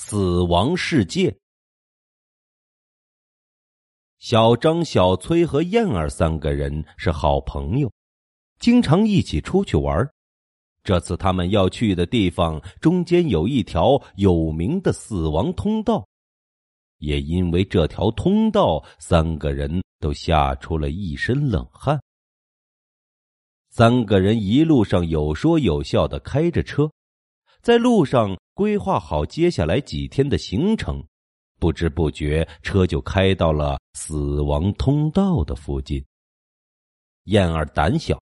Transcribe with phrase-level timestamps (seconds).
[0.00, 1.36] 死亡世界。
[4.20, 7.92] 小张、小崔和燕儿三个人是好朋友，
[8.60, 10.08] 经常一起出去玩。
[10.84, 16.06] 这次他们要去的地方中间有一条有名的死亡通道，
[16.98, 22.00] 也因为这条通道，三个人都吓出了一身冷汗。
[23.68, 26.88] 三个人一路上有说有笑的开着车，
[27.62, 28.38] 在路上。
[28.58, 31.00] 规划好接下来几天的行程，
[31.60, 36.04] 不知不觉车就开到了死亡通道的附近。
[37.26, 38.20] 燕儿胆小，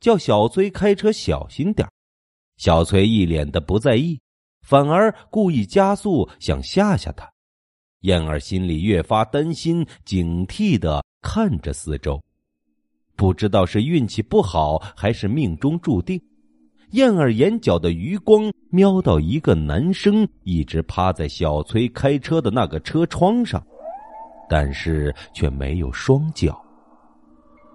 [0.00, 1.86] 叫小崔开车小心点
[2.56, 4.18] 小崔一脸的不在意，
[4.62, 7.30] 反而故意加速想吓吓他。
[8.00, 12.18] 燕儿心里越发担心，警惕的看着四周，
[13.14, 16.18] 不知道是运气不好还是命中注定。
[16.92, 23.62] 燕儿眼角的余光瞄到一个男生一直趴在小崔开车的那个车窗上，
[24.48, 26.60] 但是却没有双脚。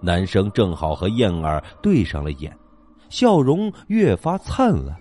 [0.01, 2.51] 男生正好和燕儿对上了眼，
[3.09, 4.95] 笑容越发灿烂，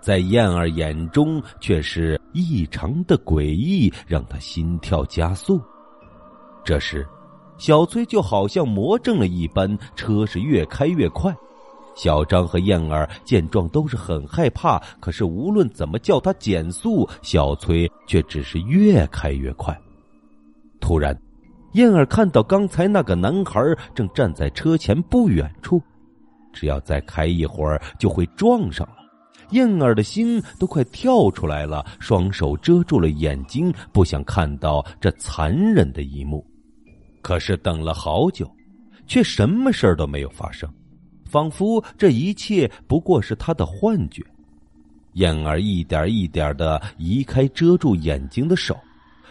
[0.00, 5.60] 在燕儿眼中却是异常的诡异，让他心跳加速。
[6.64, 7.06] 这时，
[7.56, 11.34] 小崔就好像魔怔了一般，车是越开越快。
[12.02, 19.78] 小张和燕儿见状都是很害怕，可是无论怎么叫他减速，小崔却只是越开越快。
[20.80, 21.14] 突然，
[21.74, 23.60] 燕儿看到刚才那个男孩
[23.94, 25.78] 正站在车前不远处，
[26.54, 28.96] 只要再开一会儿就会撞上了。
[29.50, 36.42] 燕儿的心都快跳出来了，双手遮住了眼睛，不想看到这残忍的一幕。
[37.20, 38.50] 可是等了好久，
[39.06, 40.66] 却什么事儿都没有发生。
[41.30, 44.20] 仿佛这一切不过是他的幻觉。
[45.12, 48.76] 燕儿一点一点的移开遮住眼睛的手，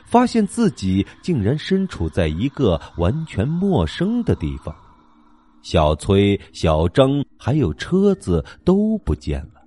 [0.05, 4.73] 发现自己竟然身处在一个完全陌生的地方。
[5.61, 9.61] 小崔、小张还有车子都不见了，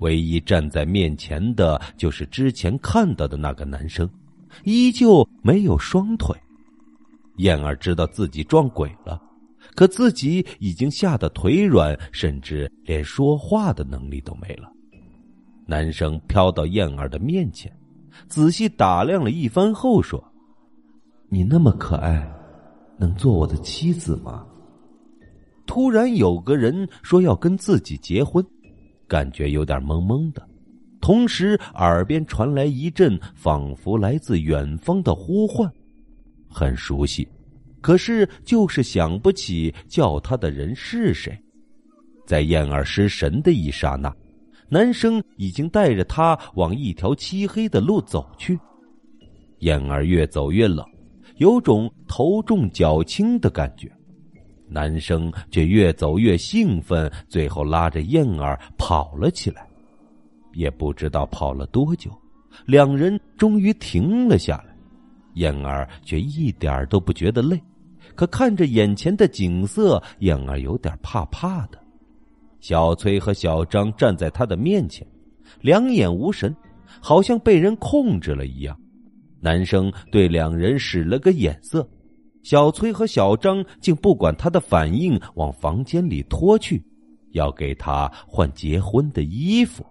[0.00, 4.08] 唯一站在面前的就是之前看到的那个男生，
[4.64, 6.36] 依旧没有双腿。
[7.38, 9.20] 燕儿知道自己撞鬼了。
[9.74, 14.70] 可自己已经吓得腿软，甚至连说话的能力都没了。
[15.66, 17.72] 男生飘到燕儿的面前，
[18.28, 20.22] 仔细打量了一番后说
[21.28, 22.30] ：“你那么可爱，
[22.98, 24.46] 能做我的妻子吗？”
[25.66, 28.44] 突然有个人说要跟自己结婚，
[29.08, 30.46] 感觉有点懵懵的，
[31.00, 35.68] 同时耳边传来一阵仿佛来自远方的呼唤，
[36.48, 37.26] 很熟悉。
[37.84, 41.38] 可是，就是想不起叫他的人是谁。
[42.26, 44.10] 在燕儿失神的一刹那，
[44.70, 48.58] 男生已经带着他往一条漆黑的路走去。
[49.58, 50.82] 燕儿越走越冷，
[51.36, 53.92] 有种头重脚轻的感觉。
[54.66, 59.68] 男生却越走越兴奋，最后拉着燕儿跑了起来。
[60.54, 62.10] 也不知道跑了多久，
[62.64, 64.74] 两人终于停了下来。
[65.34, 67.60] 燕儿却一点都不觉得累。
[68.14, 71.78] 可看着眼前的景色，燕儿有点怕怕的。
[72.60, 75.06] 小崔和小张站在他的面前，
[75.60, 76.54] 两眼无神，
[77.00, 78.78] 好像被人控制了一样。
[79.40, 81.86] 男生对两人使了个眼色，
[82.42, 86.82] 小崔和小张竟不管他的反应，往房间里拖去，
[87.32, 89.84] 要给他换结婚的衣服。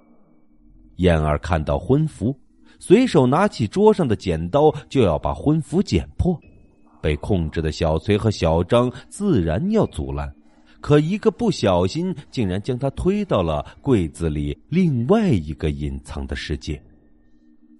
[0.95, 2.35] 燕儿看到婚服，
[2.79, 6.39] 随手拿起桌上的剪刀，就要把婚服剪破。
[7.03, 10.33] 被控制的小崔和小张自然要阻拦，
[10.79, 16.81] 可一个不小心，竟然将他推到了柜子里另外一个隐藏的世界。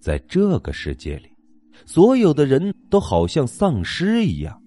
[0.01, 1.29] 在这个世界里，
[1.85, 4.61] 所有的人都好像丧尸一样，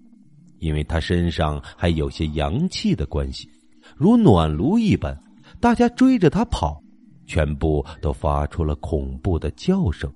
[0.59, 3.47] 因为他身上还有些阳气的关系，
[3.95, 5.15] 如暖炉一般，
[5.61, 6.83] 大家追着他跑，
[7.27, 10.11] 全部都发出了恐怖的叫声。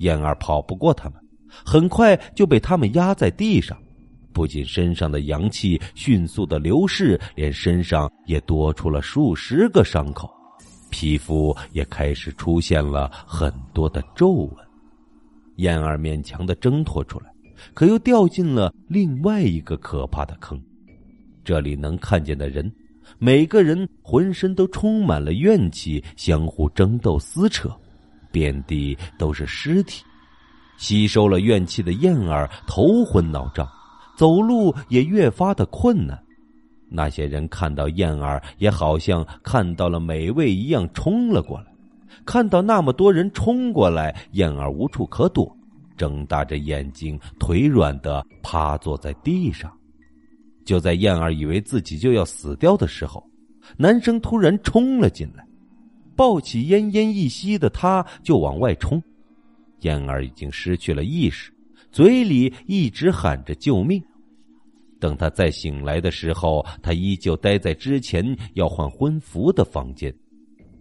[0.00, 1.18] 燕儿跑不过他们。
[1.64, 3.76] 很快就被他们压在地上，
[4.32, 10.30] 不仅身上的阳气迅速的流逝，连身上也多出了数十个伤口，
[10.90, 14.50] 皮肤也开始出现了很多的皱纹。
[15.56, 17.26] 燕儿勉强的挣脱出来，
[17.74, 20.60] 可又掉进了另外一个可怕的坑。
[21.44, 22.70] 这里能看见的人，
[23.18, 27.74] 每个人浑身都充满了怨气，相互争斗撕扯，
[28.30, 30.04] 遍地都是尸体。
[30.78, 33.68] 吸收了怨气的燕儿头昏脑胀，
[34.16, 36.18] 走路也越发的困难。
[36.90, 41.66] 那些人看到燕儿，也好像看到了美味一样冲了过来，
[42.24, 45.54] 看到那么多人冲过来，燕儿无处可躲，
[45.98, 49.70] 睁大着眼睛，腿软的趴坐在地上。
[50.64, 53.22] 就在燕儿以为自己就要死掉的时候，
[53.76, 55.44] 男生突然冲了进来，
[56.16, 59.02] 抱起奄奄一息的他就往外冲。
[59.80, 61.52] 燕儿已经失去了意识，
[61.90, 64.02] 嘴里一直喊着救命。
[65.00, 70.12] 等他再醒来的时候，他依旧待在之前要换婚服的房间。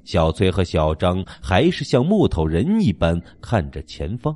[0.03, 4.35] 小崔和小张还是像木头人一般看着前方。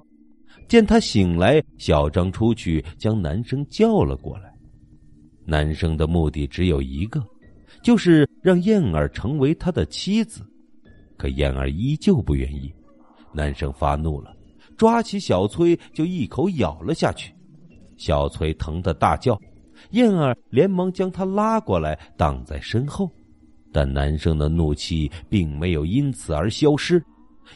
[0.67, 4.53] 见他醒来，小张出去将男生叫了过来。
[5.45, 7.21] 男生的目的只有一个，
[7.81, 10.45] 就是让燕儿成为他的妻子。
[11.17, 12.71] 可燕儿依旧不愿意。
[13.33, 14.35] 男生发怒了，
[14.81, 17.31] 抓起小崔就一口咬了下去。
[17.98, 19.39] 小崔疼得大叫。
[19.92, 23.07] 燕儿连忙将他拉过来，挡在身后，
[23.72, 27.00] 但男生的怒气并没有因此而消失，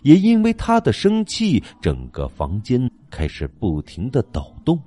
[0.03, 4.79] 也因为他的生气，整个房间开始不停的抖动，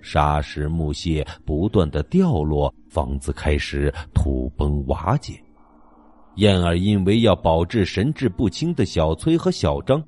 [0.00, 5.34] 沙石木屑不断的掉落，房子开始土崩瓦解。
[6.36, 10.00] 燕儿因为要保治神志不清的小崔和小张，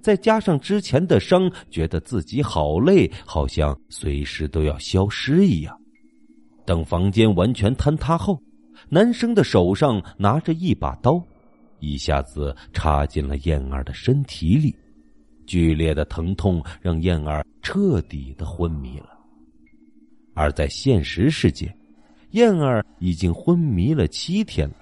[0.00, 5.78] 再加上之前的伤，觉得自己好累，好像随时都要消失一样。
[6.64, 8.40] 等房间完全坍塌后，
[8.88, 11.22] 男生的手上拿着一把刀，
[11.80, 14.74] 一下子插进了燕儿的身体里，
[15.46, 19.18] 剧烈的疼痛让燕儿彻底的昏迷了。
[20.34, 21.74] 而在现实世界，
[22.32, 24.76] 燕儿已经昏迷了七天了，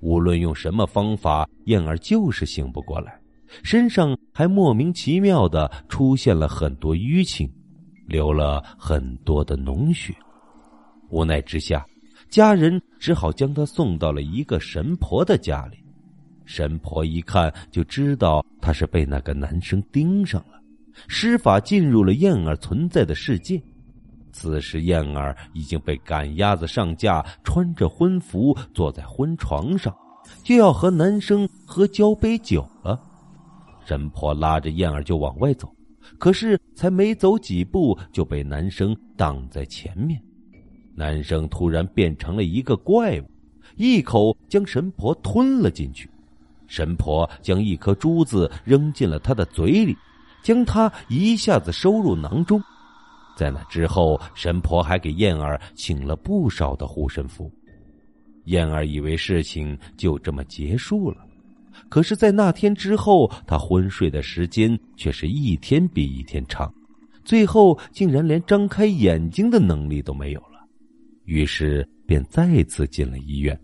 [0.00, 3.18] 无论用什么方法，燕儿就是醒不过来，
[3.62, 7.50] 身上还莫名其妙的出现了很多淤青，
[8.06, 10.14] 流了很多的脓血。
[11.08, 11.86] 无奈之下，
[12.28, 15.78] 家人只好将他送到了一个神婆的家里。
[16.44, 20.60] 神婆一看就知道他是被那个男生盯上了，
[21.08, 23.60] 施法进入了燕儿存在的世界。
[24.32, 29.92] 此时燕儿已经被赶鸭子上架，穿着婚服坐在婚床上，
[30.42, 33.00] 就要和男生喝交杯酒了。
[33.86, 35.72] 神婆拉着燕儿就往外走，
[36.18, 40.20] 可是才没走几步就被男生挡在前面。
[40.92, 43.30] 男生突然变成了一个怪物，
[43.76, 46.10] 一口将神婆吞了进去。
[46.66, 49.96] 神婆将一颗珠子扔进了他的嘴里，
[50.42, 52.60] 将他一下子收入囊中。
[53.36, 57.48] 在那之后，神婆还给燕儿请了不少的护身符。
[58.46, 61.18] 燕儿以为事情就这么结束了，
[61.88, 66.72] 可是，在那天之后，他昏睡的时间却是一天比一天长，
[67.24, 70.64] 最后竟然连张开眼睛的能力都没有了。
[71.24, 73.58] 于是便再次进了医院。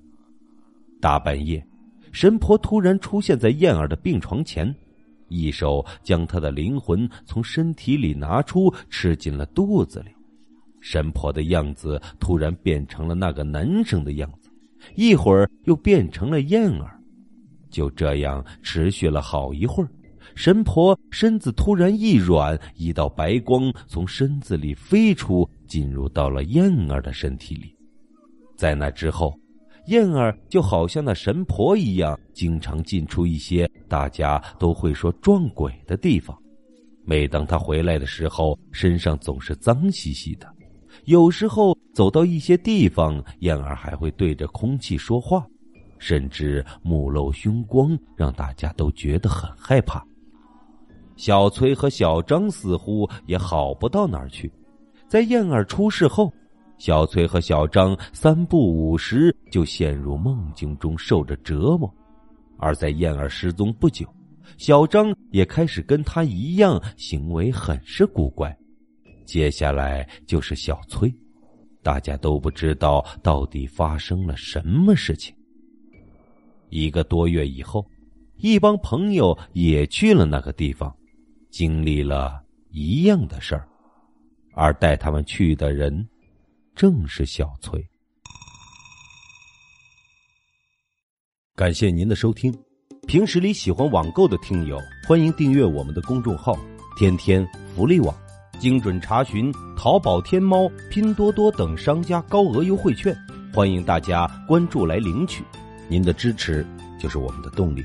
[1.00, 1.64] 大半夜，
[2.12, 4.72] 神婆突然出现在燕儿的病床前，
[5.28, 10.10] 一手将他的灵魂从身体里拿出，吃进了肚子里。
[10.80, 14.50] 神婆的样子突然变成了那个男生的样子，
[14.96, 16.98] 一会儿又变成了燕儿。
[17.72, 19.88] 就这样持续了好一会儿，
[20.36, 25.48] 神婆身子突然一软，一道白光从身子里飞出。
[25.66, 27.74] 进入到了燕儿的身体里，
[28.58, 29.32] 在那之后，
[29.86, 36.36] 燕儿就好像那神婆一样，经常进出一些大家都会说撞鬼的地方。
[37.06, 40.46] 每当他回来的时候，身上总是脏兮兮的。
[41.06, 45.46] 有时候走到一些地方，燕儿还会对着空气说话，
[46.02, 50.04] 甚至目露凶光，让大家都觉得很害怕。
[51.14, 54.52] 小崔和小张似乎也好不到哪儿去。
[55.06, 56.32] 在燕儿出事后，
[56.76, 61.88] 小崔和小张三不五时就陷入梦境中受着折磨；
[62.58, 64.04] 而在燕儿失踪不久，
[64.58, 68.52] 小张也开始跟他一样行为很是古怪。
[69.24, 71.14] 接下来就是小崔，
[71.80, 75.32] 大家都不知道到底发生了什么事情。
[76.72, 77.86] 一个多月以后，
[78.38, 80.90] 一帮朋友也去了那个地方，
[81.50, 83.68] 经历了一样的事儿。
[84.54, 86.08] 而带他们去的人，
[86.74, 87.86] 正是小崔。
[91.54, 92.50] 感谢您的收听。
[93.06, 96.56] 平时里喜欢网购的听友，欢迎订阅我们的公众号
[96.96, 98.16] “天天福利网”，
[98.58, 103.14] 精准查询淘宝、天猫、拼多多等商家高额优惠券。
[103.52, 105.44] 欢迎大家关注来领取，
[105.92, 106.64] 您的支持
[106.98, 107.84] 就是我们的动力。